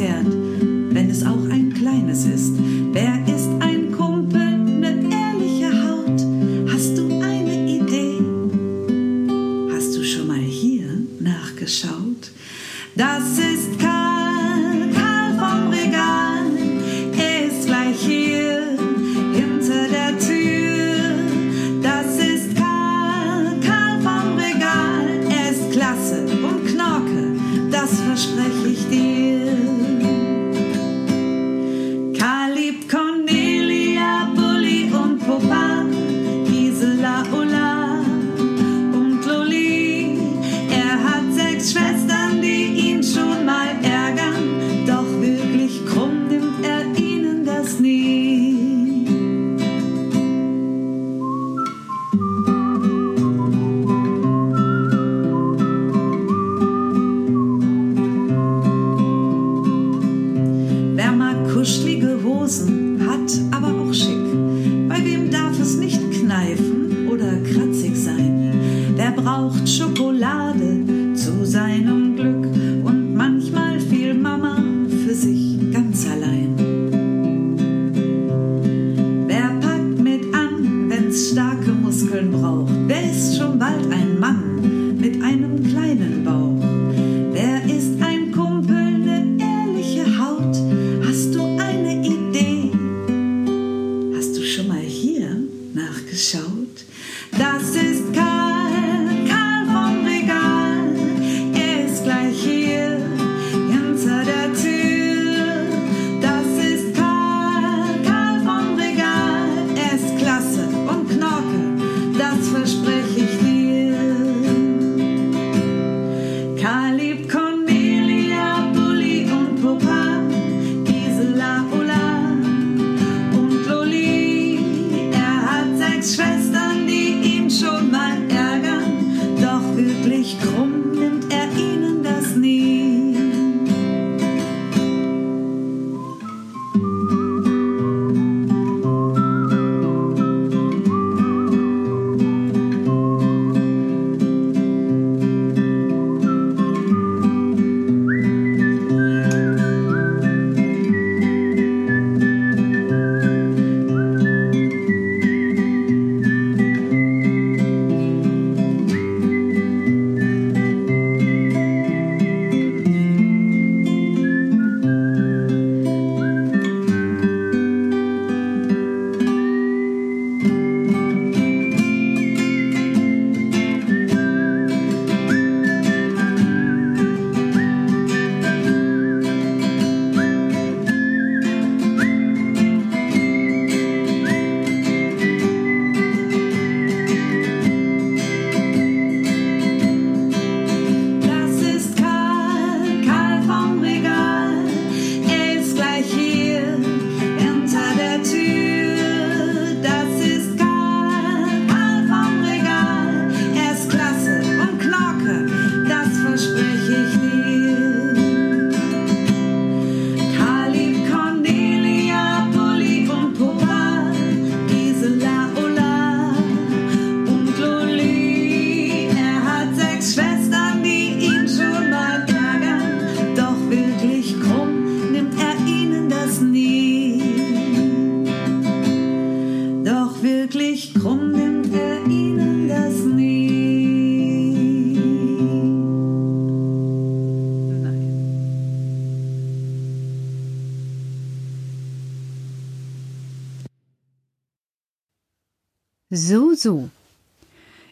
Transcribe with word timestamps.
And. 0.00 0.39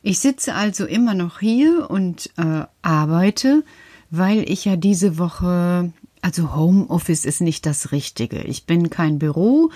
Ich 0.08 0.20
sitze 0.20 0.54
also 0.54 0.86
immer 0.86 1.12
noch 1.12 1.40
hier 1.40 1.90
und 1.90 2.30
äh, 2.38 2.64
arbeite, 2.80 3.62
weil 4.08 4.50
ich 4.50 4.64
ja 4.64 4.76
diese 4.76 5.18
Woche, 5.18 5.92
also 6.22 6.56
Homeoffice 6.56 7.26
ist 7.26 7.42
nicht 7.42 7.66
das 7.66 7.92
Richtige. 7.92 8.38
Ich 8.44 8.64
bin 8.64 8.88
kein 8.88 9.18
Büro, 9.18 9.70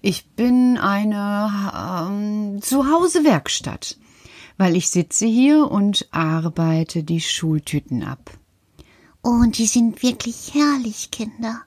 ich 0.00 0.26
bin 0.36 0.78
eine 0.78 1.50
ähm, 2.06 2.62
Zuhause-Werkstatt, 2.62 3.98
weil 4.56 4.76
ich 4.76 4.88
sitze 4.88 5.26
hier 5.26 5.68
und 5.68 6.06
arbeite 6.12 7.02
die 7.02 7.20
Schultüten 7.20 8.04
ab. 8.04 8.30
Und 9.20 9.58
die 9.58 9.66
sind 9.66 10.04
wirklich 10.04 10.54
herrlich, 10.54 11.10
Kinder. 11.10 11.62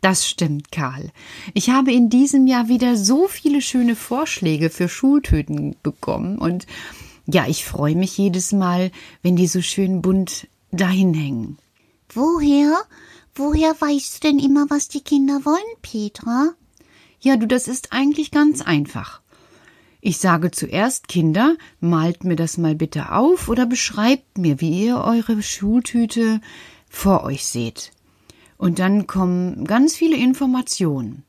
Das 0.00 0.26
stimmt, 0.26 0.72
Karl. 0.72 1.12
Ich 1.54 1.70
habe 1.70 1.92
in 1.92 2.10
diesem 2.10 2.48
Jahr 2.48 2.66
wieder 2.66 2.96
so 2.96 3.28
viele 3.28 3.62
schöne 3.62 3.94
Vorschläge 3.94 4.70
für 4.70 4.88
Schultüten 4.88 5.76
bekommen 5.84 6.36
und 6.38 6.66
ja, 7.32 7.46
ich 7.46 7.64
freue 7.64 7.94
mich 7.94 8.16
jedes 8.18 8.52
Mal, 8.52 8.90
wenn 9.22 9.36
die 9.36 9.46
so 9.46 9.62
schön 9.62 10.02
bunt 10.02 10.48
dahin 10.72 11.14
hängen. 11.14 11.58
Woher? 12.12 12.76
Woher 13.34 13.80
weißt 13.80 14.16
du 14.16 14.28
denn 14.28 14.38
immer, 14.38 14.68
was 14.68 14.88
die 14.88 15.00
Kinder 15.00 15.44
wollen, 15.44 15.58
Petra? 15.82 16.54
Ja, 17.20 17.36
du, 17.36 17.46
das 17.46 17.68
ist 17.68 17.92
eigentlich 17.92 18.30
ganz 18.30 18.62
einfach. 18.62 19.20
Ich 20.00 20.18
sage 20.18 20.50
zuerst, 20.50 21.08
Kinder, 21.08 21.56
malt 21.78 22.24
mir 22.24 22.36
das 22.36 22.56
mal 22.56 22.74
bitte 22.74 23.12
auf 23.12 23.48
oder 23.48 23.66
beschreibt 23.66 24.38
mir, 24.38 24.60
wie 24.60 24.86
ihr 24.86 24.98
eure 24.98 25.42
Schultüte 25.42 26.40
vor 26.88 27.22
euch 27.22 27.44
seht. 27.46 27.92
Und 28.56 28.78
dann 28.78 29.06
kommen 29.06 29.66
ganz 29.66 29.94
viele 29.94 30.16
Informationen. 30.16 31.22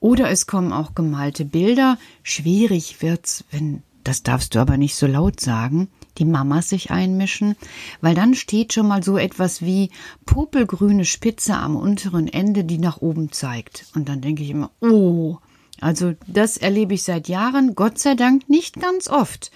Oder 0.00 0.30
es 0.30 0.46
kommen 0.46 0.72
auch 0.72 0.94
gemalte 0.94 1.44
Bilder. 1.44 1.98
Schwierig 2.22 3.00
wird's, 3.02 3.44
wenn, 3.50 3.82
das 4.08 4.22
darfst 4.22 4.54
du 4.54 4.58
aber 4.58 4.78
nicht 4.78 4.94
so 4.96 5.06
laut 5.06 5.38
sagen, 5.38 5.88
die 6.16 6.24
Mamas 6.24 6.70
sich 6.70 6.90
einmischen, 6.90 7.56
weil 8.00 8.14
dann 8.14 8.32
steht 8.34 8.72
schon 8.72 8.88
mal 8.88 9.02
so 9.02 9.18
etwas 9.18 9.60
wie 9.60 9.90
popelgrüne 10.24 11.04
Spitze 11.04 11.54
am 11.54 11.76
unteren 11.76 12.26
Ende, 12.26 12.64
die 12.64 12.78
nach 12.78 13.02
oben 13.02 13.32
zeigt. 13.32 13.84
Und 13.94 14.08
dann 14.08 14.22
denke 14.22 14.42
ich 14.42 14.48
immer, 14.48 14.70
oh, 14.80 15.36
also 15.78 16.14
das 16.26 16.56
erlebe 16.56 16.94
ich 16.94 17.02
seit 17.02 17.28
Jahren, 17.28 17.74
Gott 17.74 17.98
sei 17.98 18.14
Dank 18.14 18.48
nicht 18.48 18.80
ganz 18.80 19.08
oft, 19.08 19.50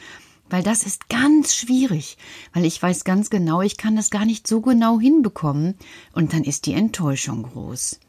weil 0.50 0.62
das 0.62 0.82
ist 0.82 1.08
ganz 1.08 1.54
schwierig, 1.54 2.18
weil 2.52 2.66
ich 2.66 2.80
weiß 2.82 3.04
ganz 3.04 3.30
genau, 3.30 3.62
ich 3.62 3.78
kann 3.78 3.96
das 3.96 4.10
gar 4.10 4.26
nicht 4.26 4.46
so 4.46 4.60
genau 4.60 5.00
hinbekommen. 5.00 5.76
Und 6.12 6.34
dann 6.34 6.44
ist 6.44 6.66
die 6.66 6.74
Enttäuschung 6.74 7.44
groß. 7.44 8.00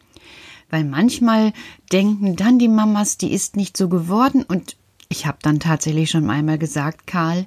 Weil 0.70 0.84
manchmal 0.84 1.54
denken 1.94 2.36
dann 2.36 2.60
die 2.60 2.68
Mamas, 2.68 3.18
die 3.18 3.32
ist 3.32 3.56
nicht 3.56 3.78
so 3.78 3.88
geworden. 3.88 4.44
Und 4.44 4.76
ich 5.14 5.26
habe 5.26 5.38
dann 5.42 5.60
tatsächlich 5.60 6.10
schon 6.10 6.30
einmal 6.30 6.58
gesagt, 6.58 7.08
Karl, 7.08 7.46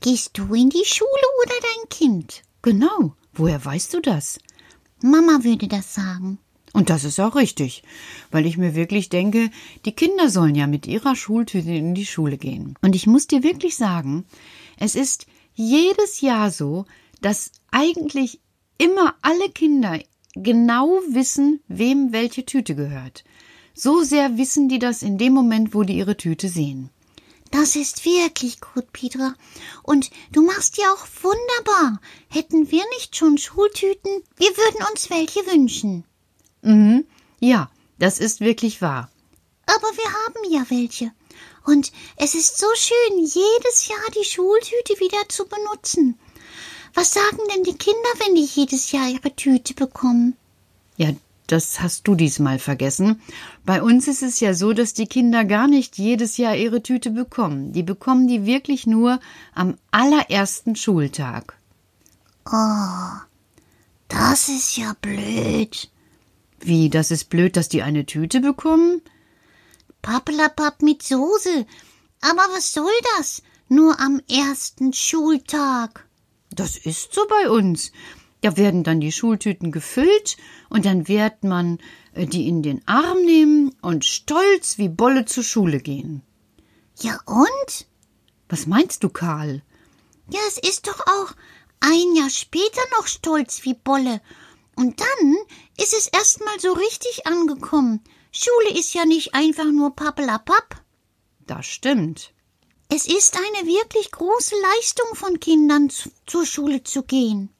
Gehst 0.00 0.36
du 0.36 0.54
in 0.54 0.68
die 0.68 0.84
Schule 0.84 1.08
oder 1.42 1.54
dein 1.60 1.88
Kind? 1.88 2.42
Genau, 2.62 3.14
woher 3.32 3.64
weißt 3.64 3.94
du 3.94 4.00
das? 4.00 4.38
Mama 5.02 5.42
würde 5.42 5.68
das 5.68 5.94
sagen. 5.94 6.38
Und 6.72 6.90
das 6.90 7.04
ist 7.04 7.18
auch 7.18 7.34
richtig, 7.34 7.82
weil 8.30 8.44
ich 8.44 8.58
mir 8.58 8.74
wirklich 8.74 9.08
denke, 9.08 9.50
die 9.86 9.92
Kinder 9.92 10.28
sollen 10.28 10.54
ja 10.54 10.66
mit 10.66 10.86
ihrer 10.86 11.16
Schultüte 11.16 11.70
in 11.70 11.94
die 11.94 12.04
Schule 12.04 12.36
gehen. 12.36 12.74
Und 12.82 12.94
ich 12.94 13.06
muss 13.06 13.26
dir 13.26 13.42
wirklich 13.42 13.76
sagen, 13.76 14.26
es 14.78 14.94
ist 14.94 15.26
jedes 15.54 16.20
Jahr 16.20 16.50
so, 16.50 16.84
dass 17.22 17.52
eigentlich 17.70 18.40
immer 18.76 19.14
alle 19.22 19.48
Kinder 19.48 19.98
genau 20.34 21.00
wissen, 21.08 21.60
wem 21.68 22.12
welche 22.12 22.44
Tüte 22.44 22.74
gehört. 22.74 23.24
So 23.72 24.02
sehr 24.02 24.36
wissen 24.36 24.68
die 24.68 24.78
das 24.78 25.02
in 25.02 25.16
dem 25.16 25.32
Moment, 25.32 25.74
wo 25.74 25.82
die 25.82 25.96
ihre 25.96 26.18
Tüte 26.18 26.48
sehen. 26.48 26.90
Das 27.50 27.76
ist 27.76 28.04
wirklich 28.04 28.60
gut, 28.60 28.92
Petra. 28.92 29.34
Und 29.82 30.10
du 30.32 30.42
machst 30.42 30.78
ja 30.78 30.92
auch 30.92 31.06
wunderbar. 31.22 32.00
Hätten 32.28 32.70
wir 32.70 32.84
nicht 32.90 33.16
schon 33.16 33.38
Schultüten, 33.38 34.22
wir 34.36 34.50
würden 34.56 34.84
uns 34.90 35.10
welche 35.10 35.40
wünschen. 35.46 36.04
Mhm. 36.62 37.06
Ja, 37.40 37.70
das 37.98 38.18
ist 38.18 38.40
wirklich 38.40 38.82
wahr. 38.82 39.10
Aber 39.66 39.88
wir 39.96 40.12
haben 40.12 40.52
ja 40.52 40.64
welche. 40.68 41.12
Und 41.64 41.92
es 42.16 42.34
ist 42.34 42.58
so 42.58 42.66
schön, 42.74 43.18
jedes 43.18 43.88
Jahr 43.88 44.10
die 44.16 44.24
Schultüte 44.24 45.00
wieder 45.00 45.28
zu 45.28 45.46
benutzen. 45.46 46.18
Was 46.94 47.12
sagen 47.12 47.38
denn 47.52 47.64
die 47.64 47.76
Kinder, 47.76 48.08
wenn 48.18 48.34
die 48.36 48.44
jedes 48.44 48.92
Jahr 48.92 49.08
ihre 49.08 49.34
Tüte 49.34 49.74
bekommen? 49.74 50.36
Ja, 50.96 51.10
das 51.46 51.80
hast 51.80 52.08
du 52.08 52.14
diesmal 52.14 52.58
vergessen. 52.58 53.20
Bei 53.64 53.82
uns 53.82 54.08
ist 54.08 54.22
es 54.22 54.40
ja 54.40 54.54
so, 54.54 54.72
dass 54.72 54.94
die 54.94 55.06
Kinder 55.06 55.44
gar 55.44 55.68
nicht 55.68 55.98
jedes 55.98 56.36
Jahr 56.36 56.56
ihre 56.56 56.82
Tüte 56.82 57.10
bekommen. 57.10 57.72
Die 57.72 57.82
bekommen 57.82 58.28
die 58.28 58.46
wirklich 58.46 58.86
nur 58.86 59.20
am 59.54 59.76
allerersten 59.90 60.76
Schultag. 60.76 61.56
Oh, 62.46 63.20
das 64.08 64.48
ist 64.48 64.76
ja 64.76 64.94
blöd. 65.00 65.90
Wie, 66.60 66.90
das 66.90 67.10
ist 67.10 67.28
blöd, 67.30 67.56
dass 67.56 67.68
die 67.68 67.82
eine 67.82 68.06
Tüte 68.06 68.40
bekommen? 68.40 69.02
Pappelapapp 70.02 70.82
mit 70.82 71.02
Soße. 71.02 71.66
Aber 72.20 72.42
was 72.54 72.72
soll 72.72 72.92
das? 73.16 73.42
Nur 73.68 74.00
am 74.00 74.20
ersten 74.30 74.92
Schultag. 74.92 76.06
Das 76.50 76.76
ist 76.76 77.12
so 77.12 77.26
bei 77.28 77.50
uns. 77.50 77.92
Da 78.46 78.56
werden 78.56 78.84
dann 78.84 79.00
die 79.00 79.10
Schultüten 79.10 79.72
gefüllt 79.72 80.36
und 80.68 80.84
dann 80.84 81.08
wird 81.08 81.42
man 81.42 81.80
äh, 82.12 82.26
die 82.26 82.46
in 82.46 82.62
den 82.62 82.80
Arm 82.86 83.24
nehmen 83.24 83.74
und 83.82 84.04
stolz 84.04 84.78
wie 84.78 84.88
Bolle 84.88 85.24
zur 85.24 85.42
Schule 85.42 85.80
gehen. 85.80 86.22
Ja 87.00 87.18
und? 87.26 87.88
Was 88.48 88.68
meinst 88.68 89.02
du, 89.02 89.08
Karl? 89.08 89.62
Ja, 90.30 90.38
es 90.46 90.58
ist 90.58 90.86
doch 90.86 91.00
auch 91.00 91.32
ein 91.80 92.14
Jahr 92.14 92.30
später 92.30 92.80
noch 92.96 93.08
stolz 93.08 93.64
wie 93.64 93.74
Bolle. 93.74 94.20
Und 94.76 95.00
dann 95.00 95.34
ist 95.76 95.92
es 95.92 96.06
erst 96.06 96.38
mal 96.38 96.60
so 96.60 96.72
richtig 96.72 97.26
angekommen. 97.26 98.00
Schule 98.30 98.78
ist 98.78 98.94
ja 98.94 99.06
nicht 99.06 99.34
einfach 99.34 99.72
nur 99.72 99.96
Pappelapapp. 99.96 100.84
Das 101.48 101.66
stimmt. 101.66 102.32
Es 102.90 103.06
ist 103.06 103.36
eine 103.36 103.66
wirklich 103.66 104.12
große 104.12 104.54
Leistung 104.54 105.16
von 105.16 105.40
Kindern, 105.40 105.90
zu, 105.90 106.12
zur 106.26 106.46
Schule 106.46 106.84
zu 106.84 107.02
gehen. 107.02 107.50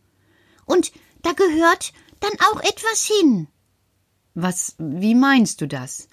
Und 0.67 0.93
da 1.23 1.33
gehört 1.33 1.93
dann 2.21 2.33
auch 2.51 2.61
etwas 2.61 3.05
hin. 3.05 3.49
Was, 4.35 4.75
wie 4.79 5.15
meinst 5.15 5.61
du 5.61 5.67
das? 5.67 6.09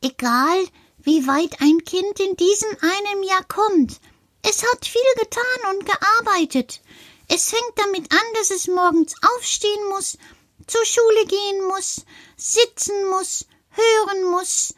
Egal, 0.00 0.64
wie 0.98 1.26
weit 1.26 1.60
ein 1.60 1.84
Kind 1.84 2.18
in 2.18 2.36
diesem 2.36 2.70
einem 2.80 3.22
Jahr 3.22 3.44
kommt. 3.44 4.00
Es 4.42 4.64
hat 4.64 4.84
viel 4.84 5.00
getan 5.16 5.74
und 5.74 5.86
gearbeitet. 5.86 6.80
Es 7.28 7.50
fängt 7.50 7.76
damit 7.76 8.12
an, 8.12 8.26
dass 8.34 8.50
es 8.50 8.66
morgens 8.66 9.14
aufstehen 9.36 9.88
muss, 9.88 10.18
zur 10.66 10.84
Schule 10.84 11.26
gehen 11.26 11.68
muss, 11.68 12.04
sitzen 12.36 13.08
muss, 13.08 13.46
hören 13.70 14.30
muss. 14.30 14.74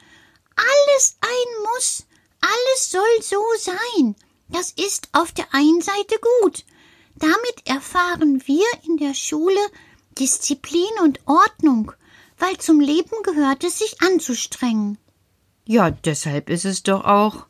Alles 0.56 1.16
ein 1.20 1.62
Muss. 1.72 2.04
Alles 2.40 2.90
soll 2.90 3.22
so 3.22 3.42
sein. 3.58 4.16
Das 4.48 4.70
ist 4.70 5.08
auf 5.12 5.32
der 5.32 5.52
einen 5.52 5.80
Seite 5.80 6.16
gut. 6.40 6.64
Damit 7.16 7.66
erfahren 7.66 8.42
wir 8.46 8.66
in 8.86 8.96
der 8.96 9.14
Schule 9.14 9.60
Disziplin 10.18 10.82
und 11.02 11.20
Ordnung, 11.26 11.92
weil 12.38 12.56
zum 12.58 12.80
Leben 12.80 13.22
gehört 13.22 13.64
es, 13.64 13.78
sich 13.78 14.00
anzustrengen. 14.02 14.98
Ja, 15.66 15.90
deshalb 15.90 16.50
ist 16.50 16.64
es 16.64 16.82
doch 16.82 17.04
auch 17.04 17.46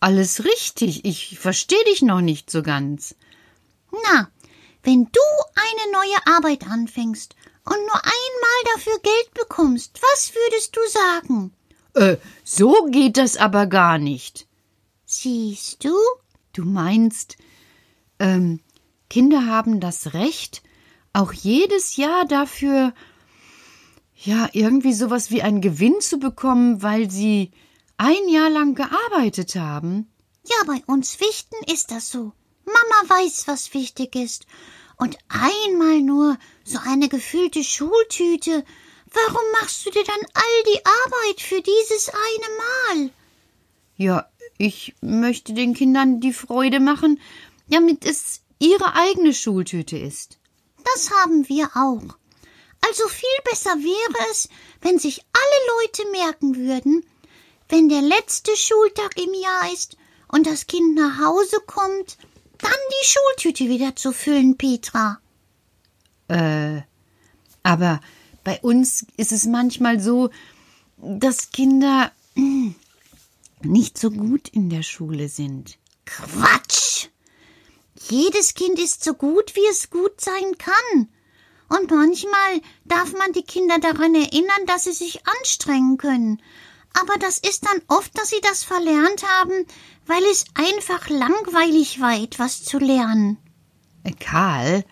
alles 0.00 0.44
richtig. 0.44 1.04
Ich 1.04 1.38
verstehe 1.38 1.84
dich 1.84 2.02
noch 2.02 2.20
nicht 2.20 2.50
so 2.50 2.62
ganz. 2.62 3.14
Na, 3.90 4.30
wenn 4.82 5.04
du 5.04 5.20
eine 5.54 5.92
neue 5.92 6.36
Arbeit 6.36 6.66
anfängst 6.66 7.34
und 7.64 7.76
nur 7.76 8.02
einmal 8.04 8.74
dafür 8.74 8.98
Geld 9.02 9.34
bekommst, 9.34 10.00
was 10.12 10.32
würdest 10.34 10.76
du 10.76 10.80
sagen? 10.90 11.52
Äh, 11.94 12.16
so 12.44 12.86
geht 12.90 13.16
das 13.16 13.36
aber 13.36 13.66
gar 13.66 13.98
nicht. 13.98 14.46
Siehst 15.06 15.84
du? 15.84 15.96
Du 16.52 16.64
meinst, 16.64 17.36
ähm, 18.18 18.60
Kinder 19.14 19.46
haben 19.46 19.78
das 19.78 20.12
Recht, 20.12 20.60
auch 21.12 21.32
jedes 21.32 21.96
Jahr 21.96 22.24
dafür, 22.24 22.92
ja, 24.16 24.48
irgendwie 24.52 24.92
sowas 24.92 25.30
wie 25.30 25.40
einen 25.40 25.60
Gewinn 25.60 26.00
zu 26.00 26.18
bekommen, 26.18 26.82
weil 26.82 27.08
sie 27.08 27.52
ein 27.96 28.28
Jahr 28.28 28.50
lang 28.50 28.74
gearbeitet 28.74 29.54
haben? 29.54 30.10
Ja, 30.44 30.56
bei 30.66 30.82
uns 30.92 31.20
Wichten 31.20 31.54
ist 31.72 31.92
das 31.92 32.10
so. 32.10 32.32
Mama 32.64 33.20
weiß, 33.20 33.46
was 33.46 33.72
wichtig 33.72 34.16
ist. 34.16 34.46
Und 34.96 35.16
einmal 35.28 36.00
nur 36.00 36.36
so 36.64 36.80
eine 36.84 37.08
gefüllte 37.08 37.62
Schultüte. 37.62 38.64
Warum 39.12 39.44
machst 39.60 39.86
du 39.86 39.90
dir 39.90 40.02
dann 40.02 40.26
all 40.34 40.74
die 40.74 40.80
Arbeit 41.04 41.40
für 41.40 41.62
dieses 41.62 42.08
eine 42.08 43.04
Mal? 43.04 43.10
Ja, 43.96 44.28
ich 44.58 44.96
möchte 45.00 45.52
den 45.52 45.72
Kindern 45.72 46.18
die 46.18 46.32
Freude 46.32 46.80
machen, 46.80 47.20
damit 47.68 48.04
es 48.04 48.43
ihre 48.64 48.94
eigene 48.94 49.34
Schultüte 49.34 49.98
ist. 49.98 50.38
Das 50.94 51.10
haben 51.10 51.48
wir 51.48 51.70
auch. 51.74 52.16
Also 52.80 53.08
viel 53.08 53.38
besser 53.44 53.70
wäre 53.70 54.30
es, 54.30 54.48
wenn 54.80 54.98
sich 54.98 55.24
alle 55.32 55.80
Leute 55.80 56.10
merken 56.10 56.56
würden, 56.56 57.04
wenn 57.68 57.88
der 57.88 58.02
letzte 58.02 58.54
Schultag 58.56 59.18
im 59.18 59.32
Jahr 59.34 59.72
ist 59.72 59.96
und 60.28 60.46
das 60.46 60.66
Kind 60.66 60.94
nach 60.94 61.18
Hause 61.18 61.56
kommt, 61.66 62.18
dann 62.58 62.72
die 62.72 63.06
Schultüte 63.06 63.68
wieder 63.68 63.96
zu 63.96 64.12
füllen, 64.12 64.56
Petra. 64.56 65.18
Äh, 66.28 66.82
aber 67.62 68.00
bei 68.44 68.60
uns 68.60 69.06
ist 69.16 69.32
es 69.32 69.46
manchmal 69.46 70.00
so, 70.00 70.30
dass 70.98 71.50
Kinder 71.50 72.12
nicht 73.62 73.98
so 73.98 74.10
gut 74.10 74.48
in 74.48 74.68
der 74.68 74.82
Schule 74.82 75.28
sind. 75.28 75.78
Quatsch! 76.04 76.83
Jedes 78.10 78.54
Kind 78.54 78.78
ist 78.78 79.02
so 79.02 79.14
gut, 79.14 79.56
wie 79.56 79.66
es 79.70 79.90
gut 79.90 80.20
sein 80.20 80.58
kann. 80.58 81.08
Und 81.68 81.90
manchmal 81.90 82.60
darf 82.84 83.12
man 83.12 83.32
die 83.32 83.42
Kinder 83.42 83.78
daran 83.78 84.14
erinnern, 84.14 84.66
dass 84.66 84.84
sie 84.84 84.92
sich 84.92 85.20
anstrengen 85.38 85.96
können. 85.96 86.42
Aber 86.92 87.18
das 87.18 87.38
ist 87.38 87.64
dann 87.66 87.80
oft, 87.88 88.16
dass 88.16 88.30
sie 88.30 88.40
das 88.42 88.62
verlernt 88.62 89.24
haben, 89.40 89.66
weil 90.06 90.22
es 90.30 90.44
einfach 90.54 91.08
langweilig 91.08 92.00
war, 92.00 92.16
etwas 92.16 92.62
zu 92.62 92.78
lernen. 92.78 93.38
Äh, 94.04 94.12
Karl, 94.12 94.84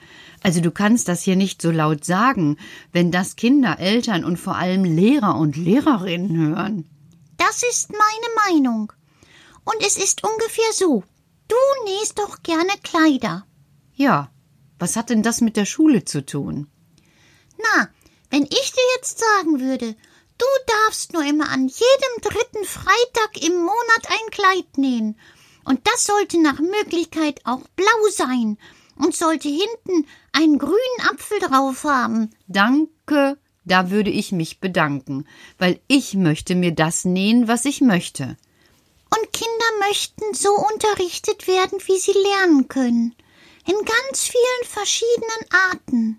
also 0.42 0.60
du 0.60 0.70
kannst 0.70 1.08
das 1.08 1.22
hier 1.22 1.36
nicht 1.36 1.62
so 1.62 1.70
laut 1.70 2.04
sagen, 2.04 2.56
wenn 2.92 3.12
das 3.12 3.36
Kinder, 3.36 3.78
Eltern 3.78 4.24
und 4.24 4.38
vor 4.38 4.56
allem 4.56 4.84
Lehrer 4.84 5.36
und 5.36 5.56
Lehrerinnen 5.56 6.36
hören. 6.36 6.88
Das 7.36 7.62
ist 7.62 7.90
meine 7.90 8.56
Meinung. 8.56 8.92
Und 9.64 9.86
es 9.86 9.96
ist 9.96 10.24
ungefähr 10.24 10.72
so. 10.72 11.04
Du 11.52 11.84
nähst 11.84 12.18
doch 12.18 12.42
gerne 12.42 12.72
Kleider. 12.82 13.46
Ja, 13.92 14.30
was 14.78 14.96
hat 14.96 15.10
denn 15.10 15.22
das 15.22 15.42
mit 15.42 15.58
der 15.58 15.66
Schule 15.66 16.06
zu 16.06 16.24
tun? 16.24 16.66
Na, 17.58 17.90
wenn 18.30 18.44
ich 18.44 18.72
dir 18.72 18.88
jetzt 18.96 19.18
sagen 19.18 19.60
würde, 19.60 19.94
du 20.38 20.46
darfst 20.86 21.12
nur 21.12 21.22
immer 21.22 21.50
an 21.50 21.68
jedem 21.68 22.22
dritten 22.22 22.64
Freitag 22.64 23.46
im 23.46 23.58
Monat 23.58 24.04
ein 24.08 24.30
Kleid 24.30 24.78
nähen, 24.78 25.20
und 25.64 25.86
das 25.86 26.06
sollte 26.06 26.40
nach 26.40 26.58
Möglichkeit 26.58 27.42
auch 27.44 27.60
blau 27.76 28.10
sein 28.10 28.56
und 28.96 29.14
sollte 29.14 29.48
hinten 29.50 30.08
einen 30.32 30.56
grünen 30.56 31.08
Apfel 31.10 31.38
drauf 31.38 31.84
haben. 31.84 32.30
Danke, 32.46 33.36
da 33.66 33.90
würde 33.90 34.10
ich 34.10 34.32
mich 34.32 34.58
bedanken, 34.58 35.26
weil 35.58 35.80
ich 35.86 36.14
möchte 36.14 36.54
mir 36.54 36.72
das 36.72 37.04
nähen, 37.04 37.46
was 37.46 37.66
ich 37.66 37.82
möchte. 37.82 38.38
Und 39.14 39.32
Kinder 39.32 39.86
möchten 39.88 40.34
so 40.34 40.50
unterrichtet 40.72 41.46
werden, 41.46 41.78
wie 41.86 41.98
sie 41.98 42.12
lernen 42.12 42.68
können. 42.68 43.14
In 43.66 43.76
ganz 43.84 44.24
vielen 44.24 44.64
verschiedenen 44.64 45.46
Arten. 45.70 46.16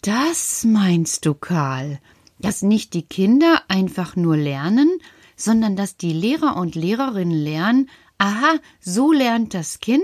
Das 0.00 0.64
meinst 0.64 1.26
du, 1.26 1.34
Karl, 1.34 2.00
dass 2.38 2.62
nicht 2.62 2.94
die 2.94 3.06
Kinder 3.06 3.62
einfach 3.68 4.16
nur 4.16 4.36
lernen, 4.36 5.00
sondern 5.36 5.76
dass 5.76 5.96
die 5.96 6.12
Lehrer 6.12 6.56
und 6.56 6.74
Lehrerinnen 6.74 7.36
lernen, 7.36 7.90
aha, 8.18 8.58
so 8.80 9.12
lernt 9.12 9.54
das 9.54 9.80
Kind, 9.80 10.02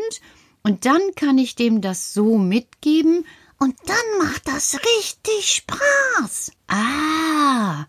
und 0.63 0.85
dann 0.85 1.01
kann 1.17 1.39
ich 1.39 1.55
dem 1.57 1.81
das 1.81 2.13
so 2.13 2.37
mitgeben, 2.37 3.25
Und 3.61 3.77
dann 3.87 4.19
macht 4.19 4.47
das 4.47 4.75
richtig 4.75 5.53
Spaß. 5.53 6.53
Ah, 6.69 7.87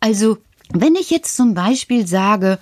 also 0.00 0.38
wenn 0.72 0.94
ich 0.94 1.10
jetzt 1.10 1.36
zum 1.36 1.54
Beispiel 1.54 2.06
sage, 2.06 2.58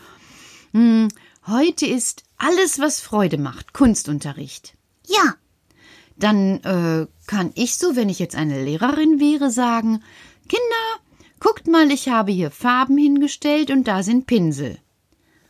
hm, 0.72 1.08
heute 1.46 1.86
ist 1.86 2.24
alles, 2.36 2.78
was 2.78 3.00
Freude 3.00 3.38
macht, 3.38 3.72
Kunstunterricht, 3.72 4.74
Ja, 5.06 5.34
dann 6.16 6.60
äh, 6.64 7.06
kann 7.26 7.52
ich 7.54 7.76
so, 7.76 7.96
wenn 7.96 8.08
ich 8.08 8.18
jetzt 8.18 8.36
eine 8.36 8.62
Lehrerin 8.64 9.18
wäre, 9.20 9.50
sagen, 9.50 10.02
Kinder, 10.48 11.00
guckt 11.40 11.66
mal, 11.66 11.90
ich 11.90 12.08
habe 12.08 12.32
hier 12.32 12.50
Farben 12.50 12.98
hingestellt 12.98 13.70
und 13.70 13.84
da 13.88 14.02
sind 14.02 14.26
Pinsel. 14.26 14.78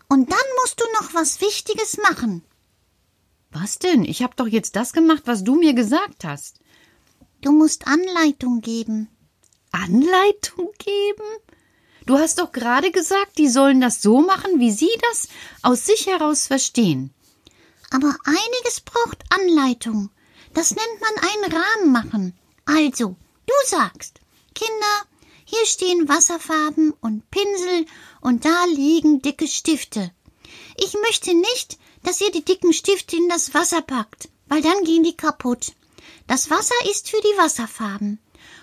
und 0.08 0.30
dann 0.30 0.38
musst 0.62 0.80
du 0.80 0.84
noch 1.00 1.14
was 1.14 1.40
Wichtiges 1.40 1.98
machen. 1.98 2.42
Was 3.50 3.78
denn? 3.78 4.04
Ich 4.04 4.22
habe 4.22 4.34
doch 4.36 4.46
jetzt 4.46 4.76
das 4.76 4.92
gemacht, 4.92 5.22
was 5.26 5.44
du 5.44 5.54
mir 5.56 5.74
gesagt 5.74 6.24
hast. 6.24 6.58
Du 7.42 7.52
musst 7.52 7.86
Anleitung 7.86 8.60
geben. 8.60 9.08
Anleitung 9.72 10.70
geben? 10.78 11.28
Du 12.06 12.18
hast 12.18 12.38
doch 12.38 12.52
gerade 12.52 12.90
gesagt, 12.90 13.38
die 13.38 13.48
sollen 13.48 13.80
das 13.80 14.02
so 14.02 14.20
machen, 14.20 14.58
wie 14.58 14.72
sie 14.72 14.90
das 15.10 15.28
aus 15.62 15.86
sich 15.86 16.06
heraus 16.06 16.46
verstehen. 16.46 17.14
Aber 17.90 18.14
einiges 18.24 18.80
braucht 18.80 19.22
Anleitung. 19.30 20.10
Das 20.54 20.70
nennt 20.70 21.00
man 21.00 21.30
einen 21.30 21.52
Rahmen 21.52 21.92
machen. 21.92 22.38
Also, 22.64 23.16
du 23.46 23.54
sagst, 23.66 24.20
Kinder, 24.54 25.06
hier 25.44 25.66
stehen 25.66 26.08
Wasserfarben 26.08 26.92
und 27.00 27.30
Pinsel 27.30 27.86
und 28.20 28.44
da 28.44 28.64
liegen 28.66 29.20
dicke 29.22 29.46
Stifte. 29.46 30.10
Ich 30.76 30.94
möchte 31.02 31.34
nicht, 31.34 31.78
dass 32.02 32.20
ihr 32.20 32.30
die 32.30 32.44
dicken 32.44 32.72
Stifte 32.72 33.16
in 33.16 33.28
das 33.28 33.54
Wasser 33.54 33.82
packt, 33.82 34.28
weil 34.48 34.62
dann 34.62 34.84
gehen 34.84 35.02
die 35.02 35.16
kaputt. 35.16 35.72
Das 36.26 36.50
Wasser 36.50 36.74
ist 36.90 37.10
für 37.10 37.20
die 37.20 37.38
Wasserfarben. 37.38 38.18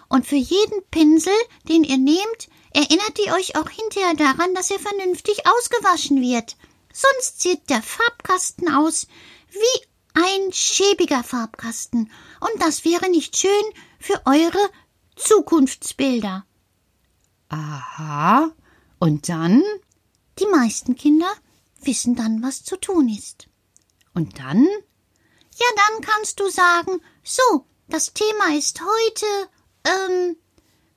Und 0.07 0.25
für 0.25 0.35
jeden 0.35 0.83
Pinsel, 0.89 1.33
den 1.67 1.83
ihr 1.83 1.97
nehmt, 1.97 2.49
erinnert 2.73 3.19
ihr 3.25 3.33
euch 3.33 3.55
auch 3.55 3.69
hinterher 3.69 4.13
daran, 4.15 4.53
dass 4.53 4.71
er 4.71 4.79
vernünftig 4.79 5.43
ausgewaschen 5.47 6.21
wird. 6.21 6.55
Sonst 6.93 7.41
sieht 7.41 7.69
der 7.69 7.81
Farbkasten 7.81 8.73
aus 8.73 9.07
wie 9.51 9.87
ein 10.13 10.51
schäbiger 10.51 11.23
Farbkasten. 11.23 12.11
Und 12.39 12.61
das 12.61 12.85
wäre 12.85 13.09
nicht 13.09 13.37
schön 13.37 13.51
für 13.99 14.21
eure 14.25 14.69
Zukunftsbilder. 15.15 16.45
Aha. 17.49 18.51
Und 18.99 19.29
dann? 19.29 19.63
Die 20.39 20.47
meisten 20.47 20.95
Kinder 20.95 21.31
wissen 21.81 22.15
dann, 22.15 22.41
was 22.41 22.63
zu 22.63 22.77
tun 22.77 23.09
ist. 23.09 23.47
Und 24.13 24.39
dann? 24.39 24.63
Ja, 24.65 25.67
dann 25.75 26.01
kannst 26.01 26.39
du 26.39 26.49
sagen, 26.49 27.01
so, 27.23 27.65
das 27.87 28.13
Thema 28.13 28.55
ist 28.55 28.81
heute, 28.81 29.25
ähm, 29.85 30.37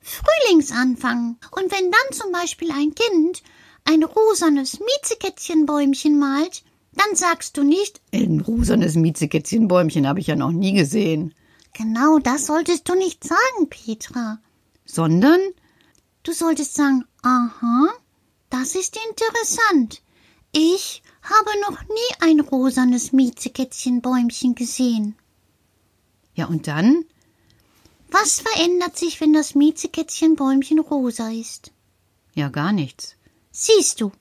Frühlingsanfang. 0.03 1.37
Und 1.51 1.71
wenn 1.71 1.91
dann 1.91 2.11
zum 2.17 2.31
Beispiel 2.31 2.71
ein 2.71 2.93
Kind 2.93 3.41
ein 3.85 4.03
rosanes 4.03 4.79
Miezekätzchenbäumchen 4.79 6.17
malt, 6.19 6.63
dann 6.93 7.15
sagst 7.15 7.57
du 7.57 7.63
nicht, 7.63 8.01
Ein 8.13 8.41
rosanes 8.41 8.95
Miezekätzchenbäumchen 8.95 10.07
habe 10.07 10.19
ich 10.19 10.27
ja 10.27 10.35
noch 10.35 10.51
nie 10.51 10.73
gesehen. 10.73 11.33
genau 11.73 12.19
das 12.19 12.45
solltest 12.45 12.87
du 12.87 12.95
nicht 12.95 13.23
sagen, 13.23 13.69
Petra. 13.69 14.39
Sondern? 14.85 15.39
Du 16.23 16.31
solltest 16.33 16.75
sagen, 16.75 17.03
aha, 17.23 17.89
das 18.49 18.75
ist 18.75 18.97
interessant. 19.09 20.01
Ich 20.51 21.01
habe 21.23 21.49
noch 21.67 21.81
nie 21.81 22.29
ein 22.29 22.39
rosanes 22.41 23.11
Miezekätzchenbäumchen 23.11 24.53
gesehen. 24.55 25.15
Ja, 26.35 26.45
und 26.45 26.67
dann? 26.67 27.05
Was 28.13 28.41
verändert 28.41 28.95
sich, 28.95 29.19
wenn 29.21 29.33
das 29.33 29.55
Miezekätzchenbäumchen 29.55 30.77
rosa 30.77 31.31
ist? 31.31 31.71
Ja, 32.35 32.49
gar 32.49 32.71
nichts. 32.71 33.15
Siehst 33.51 34.01
du. 34.01 34.11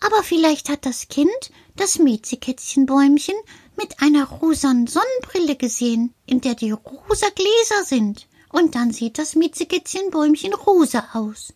Aber 0.00 0.24
vielleicht 0.24 0.68
hat 0.68 0.84
das 0.84 1.06
Kind 1.06 1.30
das 1.76 2.00
Miezekätzchenbäumchen 2.00 3.36
mit 3.76 4.02
einer 4.02 4.24
rosanen 4.24 4.88
Sonnenbrille 4.88 5.54
gesehen, 5.54 6.12
in 6.26 6.40
der 6.40 6.56
die 6.56 6.72
rosa 6.72 7.28
Gläser 7.36 7.84
sind. 7.84 8.26
Und 8.48 8.74
dann 8.74 8.92
sieht 8.92 9.16
das 9.16 9.36
Miezekätzchenbäumchen 9.36 10.52
rosa 10.52 11.10
aus. 11.12 11.54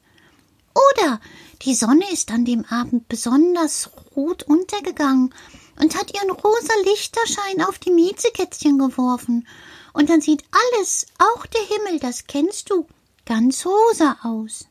Oder 0.92 1.20
die 1.62 1.74
Sonne 1.74 2.08
ist 2.12 2.30
an 2.30 2.44
dem 2.44 2.66
Abend 2.66 3.08
besonders 3.08 3.90
rot 4.14 4.44
untergegangen 4.44 5.34
und 5.80 5.98
hat 5.98 6.14
ihren 6.14 6.30
rosa 6.30 6.74
Lichterschein 6.84 7.62
auf 7.62 7.80
die 7.80 7.90
Miezekätzchen 7.90 8.78
geworfen. 8.78 9.44
Und 9.92 10.10
dann 10.10 10.20
sieht 10.20 10.44
alles, 10.50 11.06
auch 11.18 11.46
der 11.46 11.62
Himmel, 11.62 12.00
das 12.00 12.26
kennst 12.26 12.70
du, 12.70 12.86
ganz 13.24 13.66
rosa 13.66 14.18
aus. 14.22 14.66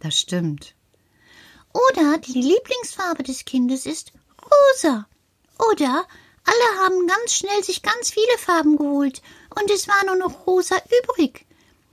Das 0.00 0.18
stimmt. 0.18 0.74
Oder 1.72 2.18
die 2.18 2.40
Lieblingsfarbe 2.40 3.22
des 3.22 3.44
Kindes 3.44 3.86
ist 3.86 4.12
rosa. 4.42 5.06
Oder 5.70 6.06
alle 6.44 6.84
haben 6.84 7.06
ganz 7.06 7.34
schnell 7.34 7.62
sich 7.62 7.82
ganz 7.82 8.10
viele 8.10 8.38
Farben 8.38 8.76
geholt 8.76 9.22
und 9.60 9.70
es 9.70 9.88
war 9.88 10.04
nur 10.06 10.16
noch 10.16 10.46
rosa 10.46 10.76
übrig. 11.02 11.44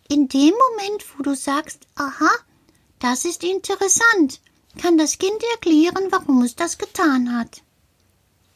In 0.08 0.28
dem 0.28 0.54
Moment, 0.54 1.04
wo 1.18 1.24
du 1.24 1.36
sagst, 1.36 1.88
aha, 1.96 2.32
das 3.00 3.26
ist 3.26 3.44
interessant, 3.44 4.40
kann 4.82 4.98
das 4.98 5.18
Kind 5.18 5.44
erklären, 5.54 6.08
warum 6.12 6.44
es 6.44 6.56
das 6.56 6.78
getan 6.78 7.36
hat. 7.36 7.62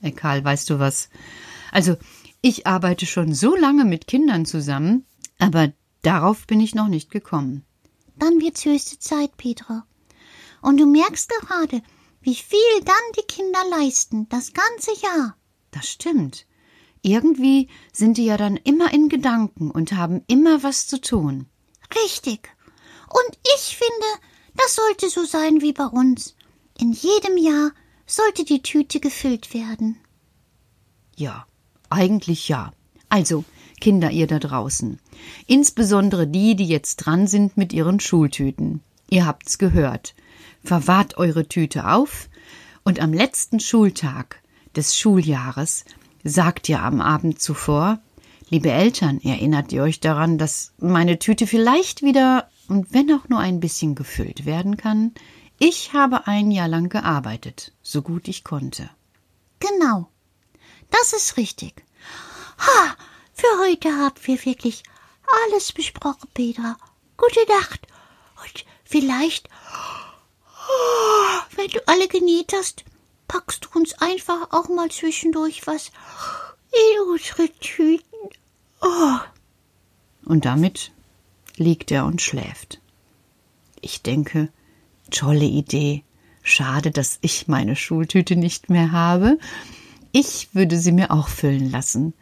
Ey, 0.02 0.12
Karl, 0.12 0.44
weißt 0.44 0.70
du 0.70 0.80
was? 0.80 1.10
Also, 1.72 1.98
ich 2.42 2.68
arbeite 2.68 3.06
schon 3.06 3.34
so 3.34 3.56
lange 3.56 3.86
mit 3.86 4.08
Kindern 4.08 4.46
zusammen, 4.46 5.06
aber 5.40 5.74
darauf 6.02 6.48
bin 6.48 6.60
ich 6.60 6.76
noch 6.76 6.88
nicht 6.88 7.12
gekommen. 7.12 7.66
Dann 8.18 8.40
wird's 8.40 8.66
höchste 8.66 9.00
Zeit, 9.00 9.36
Petra. 9.38 9.86
Und 10.62 10.78
du 10.78 10.86
merkst 10.86 11.30
gerade, 11.30 11.82
wie 12.22 12.36
viel 12.36 12.60
dann 12.84 12.96
die 13.18 13.28
Kinder 13.28 13.60
leisten, 13.72 14.28
das 14.30 14.54
ganze 14.54 14.92
Jahr. 15.02 15.38
Das 15.72 15.88
stimmt. 15.88 16.46
Irgendwie 17.02 17.70
sind 17.94 18.18
die 18.18 18.26
ja 18.26 18.38
dann 18.38 18.58
immer 18.58 18.94
in 18.94 19.08
Gedanken 19.08 19.72
und 19.72 19.94
haben 19.94 20.24
immer 20.28 20.64
was 20.64 20.88
zu 20.88 21.00
tun. 21.00 21.48
Richtig. 22.04 22.50
Und 23.10 23.40
ich 23.56 23.78
finde, 23.78 24.08
das 24.56 24.76
sollte 24.76 25.10
so 25.10 25.24
sein 25.24 25.62
wie 25.62 25.74
bei 25.74 25.86
uns. 25.86 26.36
In 26.78 26.92
jedem 26.92 27.38
Jahr 27.38 27.72
sollte 28.06 28.44
die 28.44 28.62
Tüte 28.62 29.00
gefüllt 29.00 29.54
werden. 29.54 29.98
Ja, 31.16 31.48
eigentlich 31.90 32.50
ja. 32.50 32.72
Also, 33.10 33.44
Kinder, 33.80 34.12
ihr 34.12 34.28
da 34.28 34.40
draußen. 34.40 35.00
Insbesondere 35.48 36.28
die, 36.28 36.56
die 36.56 36.68
jetzt 36.68 36.98
dran 36.98 37.28
sind 37.28 37.58
mit 37.58 37.74
ihren 37.74 38.00
Schultüten. 38.00 38.82
Ihr 39.10 39.26
habt's 39.26 39.58
gehört. 39.58 40.14
Verwahrt 40.64 41.18
eure 41.18 41.48
Tüte 41.48 41.90
auf 41.90 42.30
und 42.84 43.00
am 43.00 43.14
letzten 43.14 43.60
Schultag 43.60 44.42
des 44.76 44.98
Schuljahres 44.98 45.86
sagt 46.24 46.70
ihr 46.70 46.82
am 46.82 47.02
Abend 47.02 47.42
zuvor, 47.42 48.00
liebe 48.50 48.72
Eltern, 48.72 49.20
erinnert 49.22 49.72
ihr 49.72 49.84
euch 49.84 50.00
daran, 50.00 50.38
dass 50.38 50.74
meine 50.78 51.18
Tüte 51.18 51.48
vielleicht 51.48 52.02
wieder 52.02 52.50
und 52.68 52.94
wenn 52.94 53.12
auch 53.14 53.30
nur 53.30 53.40
ein 53.40 53.60
bisschen 53.60 53.96
gefüllt 53.96 54.46
werden 54.46 54.78
kann, 54.78 55.14
ich 55.58 55.94
habe 55.94 56.28
ein 56.28 56.52
Jahr 56.52 56.68
lang 56.68 56.90
gearbeitet, 56.90 57.74
so 57.82 58.02
gut 58.02 58.28
ich 58.28 58.44
konnte. 58.44 58.90
Genau. 59.60 60.10
Das 60.92 61.14
ist 61.14 61.38
richtig. 61.38 61.84
Ha, 62.60 62.96
für 63.34 63.60
heute 63.60 63.96
haben 63.96 64.20
wir 64.24 64.46
wirklich 64.46 64.84
alles 65.46 65.72
besprochen, 65.72 66.30
Petra. 66.34 66.78
Gute 67.18 67.46
Nacht. 67.48 67.88
Und 68.44 68.66
vielleicht, 68.84 69.50
wenn 71.56 71.68
du 71.68 71.88
alle 71.88 72.08
genäht 72.08 72.54
hast, 72.54 72.84
packst 73.28 73.66
du 73.66 73.80
uns 73.80 73.94
einfach 74.02 74.52
auch 74.52 74.70
mal 74.70 74.90
zwischendurch 74.90 75.68
was 75.68 75.92
in 76.72 77.10
unsere 77.12 77.50
Tüten. 77.60 78.30
Oh. 78.82 79.20
Und 80.26 80.46
damit 80.46 80.92
liegt 81.56 81.92
er 81.92 82.06
und 82.06 82.22
schläft. 82.22 82.80
Ich 83.82 84.02
denke, 84.02 84.50
tolle 85.12 85.46
Idee. 85.46 86.04
Schade, 86.44 86.92
dass 86.92 87.20
ich 87.22 87.48
meine 87.48 87.76
Schultüte 87.76 88.36
nicht 88.36 88.70
mehr 88.70 88.92
habe. 88.92 89.38
Ich 90.12 90.50
würde 90.54 90.78
sie 90.78 90.92
mir 90.92 91.12
auch 91.12 91.28
füllen 91.28 91.70
lassen. 91.72 92.14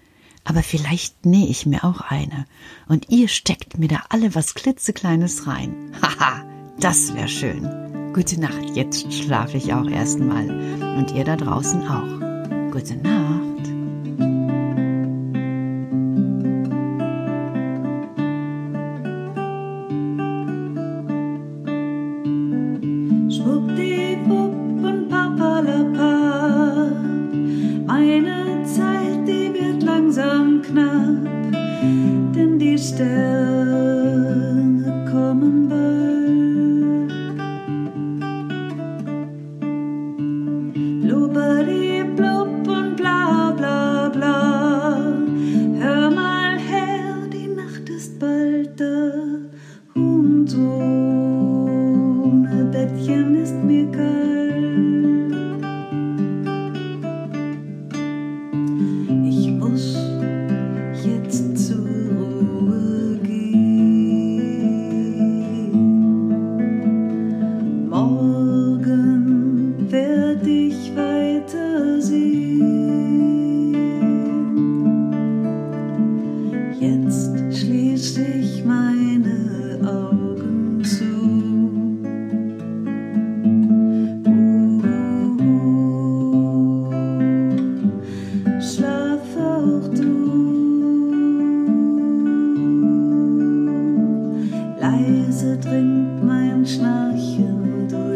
Aber 0.43 0.63
vielleicht 0.63 1.25
nähe 1.25 1.47
ich 1.47 1.65
mir 1.65 1.83
auch 1.83 1.99
eine. 1.99 2.45
Und 2.87 3.09
ihr 3.09 3.27
steckt 3.27 3.77
mir 3.77 3.89
da 3.89 4.03
alle 4.09 4.33
was 4.33 4.53
klitzekleines 4.53 5.45
rein. 5.45 5.91
Haha, 6.01 6.45
das 6.79 7.13
wäre 7.13 7.27
schön. 7.27 8.13
Gute 8.13 8.39
Nacht, 8.39 8.75
jetzt 8.75 9.11
schlafe 9.13 9.57
ich 9.57 9.73
auch 9.73 9.89
erstmal. 9.89 10.49
Und 10.97 11.11
ihr 11.13 11.25
da 11.25 11.35
draußen 11.35 11.85
auch. 11.85 12.71
Gute 12.71 12.95
Nacht. 12.95 13.36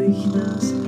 Durch 0.02 0.32
das 0.32 0.81